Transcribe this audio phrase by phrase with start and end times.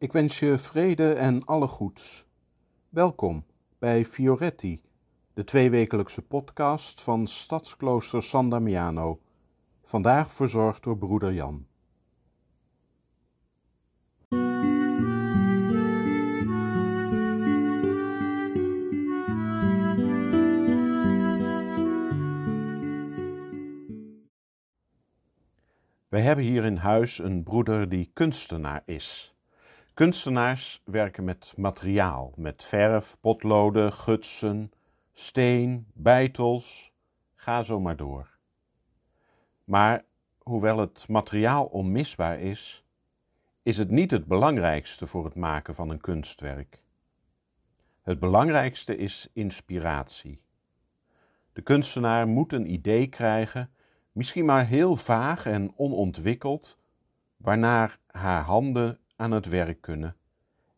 [0.00, 2.26] Ik wens je vrede en alle goeds.
[2.88, 3.44] Welkom
[3.78, 4.82] bij Fioretti,
[5.34, 9.20] de tweewekelijkse podcast van Stadsklooster San Damiano.
[9.82, 11.66] Vandaag verzorgd door broeder Jan.
[26.08, 29.34] Wij hebben hier in huis een broeder die kunstenaar is.
[29.94, 34.72] Kunstenaars werken met materiaal, met verf, potloden, gutsen,
[35.12, 36.92] steen, beitels,
[37.34, 38.38] ga zo maar door.
[39.64, 40.04] Maar
[40.38, 42.84] hoewel het materiaal onmisbaar is,
[43.62, 46.82] is het niet het belangrijkste voor het maken van een kunstwerk.
[48.02, 50.42] Het belangrijkste is inspiratie.
[51.52, 53.70] De kunstenaar moet een idee krijgen
[54.12, 56.78] misschien maar heel vaag en onontwikkeld,
[57.36, 60.16] waarnaar haar handen aan het werk kunnen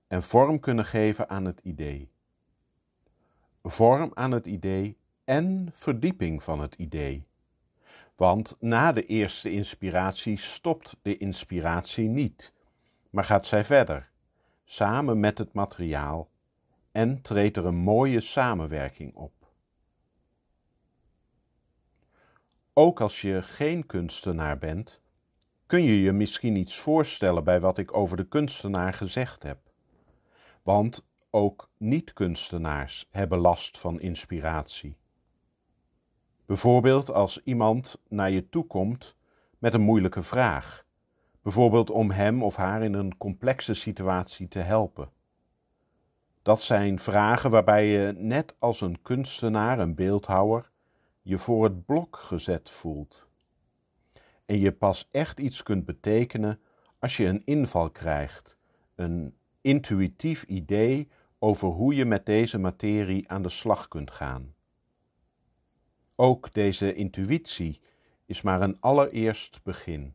[0.06, 2.10] en vorm kunnen geven aan het idee.
[3.62, 7.26] Vorm aan het idee en verdieping van het idee.
[8.16, 12.52] Want na de eerste inspiratie stopt de inspiratie niet,
[13.10, 14.10] maar gaat zij verder,
[14.64, 16.30] samen met het materiaal,
[16.92, 19.32] en treedt er een mooie samenwerking op.
[22.72, 25.01] Ook als je geen kunstenaar bent,
[25.72, 29.58] kun je je misschien iets voorstellen bij wat ik over de kunstenaar gezegd heb.
[30.62, 34.96] Want ook niet-kunstenaars hebben last van inspiratie.
[36.46, 39.16] Bijvoorbeeld als iemand naar je toe komt
[39.58, 40.84] met een moeilijke vraag,
[41.42, 45.10] bijvoorbeeld om hem of haar in een complexe situatie te helpen.
[46.42, 50.70] Dat zijn vragen waarbij je net als een kunstenaar, een beeldhouwer,
[51.22, 53.30] je voor het blok gezet voelt.
[54.52, 56.60] En je pas echt iets kunt betekenen
[56.98, 58.56] als je een inval krijgt,
[58.94, 61.08] een intuïtief idee
[61.38, 64.54] over hoe je met deze materie aan de slag kunt gaan.
[66.16, 67.80] Ook deze intuïtie
[68.26, 70.14] is maar een allereerst begin.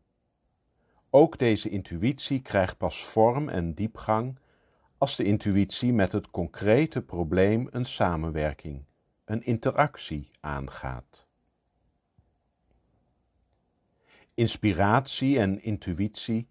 [1.10, 4.40] Ook deze intuïtie krijgt pas vorm en diepgang
[4.98, 8.86] als de intuïtie met het concrete probleem een samenwerking
[9.26, 11.27] een interactie aangaat.
[14.38, 16.48] Inspiratie en intuïtie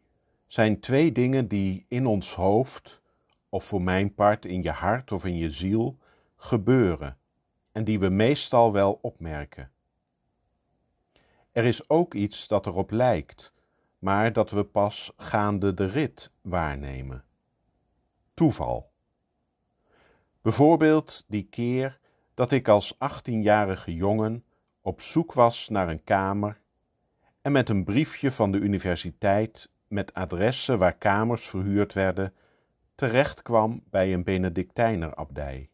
[0.47, 3.03] zijn twee dingen die in ons hoofd,
[3.49, 5.99] of voor mijn part in je hart of in je ziel,
[6.37, 7.19] gebeuren
[7.73, 9.71] en die we meestal wel opmerken.
[11.53, 13.53] Er is ook iets dat erop lijkt,
[13.99, 17.25] maar dat we pas gaande de rit waarnemen.
[18.35, 18.91] Toeval.
[20.43, 21.99] Bijvoorbeeld die keer
[22.35, 24.45] dat ik als achttienjarige jongen
[24.81, 26.65] op zoek was naar een kamer
[27.47, 32.33] en met een briefje van de universiteit met adressen waar kamers verhuurd werden,
[32.95, 35.69] terecht kwam bij een Benedictijnerabdij.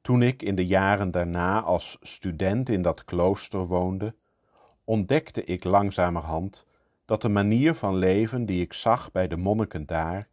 [0.00, 4.14] Toen ik in de jaren daarna als student in dat klooster woonde,
[4.84, 6.66] ontdekte ik langzamerhand
[7.04, 10.28] dat de manier van leven die ik zag bij de monniken daar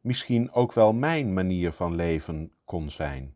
[0.00, 3.35] misschien ook wel mijn manier van leven kon zijn.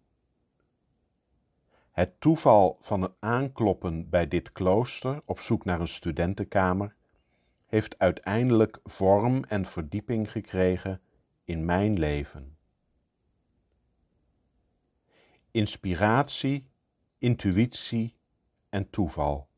[2.00, 6.94] Het toeval van het aankloppen bij dit klooster op zoek naar een studentenkamer
[7.66, 11.00] heeft uiteindelijk vorm en verdieping gekregen
[11.44, 12.56] in mijn leven.
[15.50, 16.68] Inspiratie,
[17.18, 18.14] intuïtie
[18.68, 19.48] en toeval.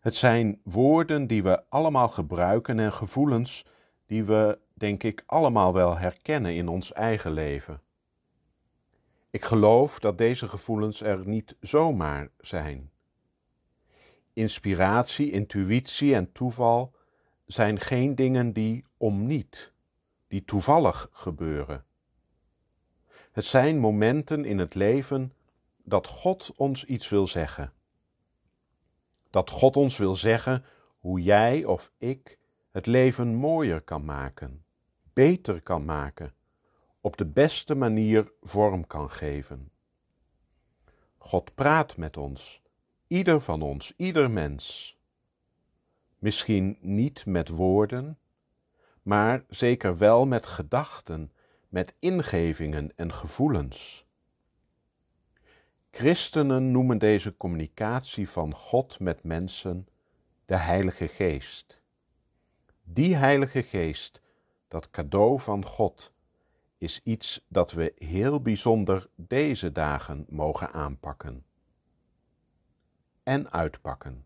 [0.00, 3.66] Het zijn woorden die we allemaal gebruiken en gevoelens
[4.06, 7.80] die we, denk ik, allemaal wel herkennen in ons eigen leven.
[9.30, 12.90] Ik geloof dat deze gevoelens er niet zomaar zijn.
[14.32, 16.94] Inspiratie, intuïtie en toeval
[17.46, 19.72] zijn geen dingen die om niet,
[20.28, 21.84] die toevallig gebeuren.
[23.32, 25.32] Het zijn momenten in het leven
[25.82, 27.72] dat God ons iets wil zeggen.
[29.30, 30.64] Dat God ons wil zeggen
[30.98, 32.38] hoe jij of ik
[32.70, 34.64] het leven mooier kan maken,
[35.12, 36.34] beter kan maken,
[37.06, 39.70] op de beste manier vorm kan geven.
[41.18, 42.62] God praat met ons,
[43.06, 44.96] ieder van ons, ieder mens.
[46.18, 48.18] Misschien niet met woorden,
[49.02, 51.32] maar zeker wel met gedachten,
[51.68, 54.06] met ingevingen en gevoelens.
[55.90, 59.88] Christenen noemen deze communicatie van God met mensen
[60.44, 61.80] de Heilige Geest.
[62.82, 64.20] Die Heilige Geest,
[64.68, 66.14] dat cadeau van God,
[66.86, 71.44] is iets dat we heel bijzonder deze dagen mogen aanpakken
[73.22, 74.25] en uitpakken.